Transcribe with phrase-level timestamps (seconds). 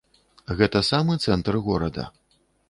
[0.61, 2.09] Гэта самы цэнтр горада.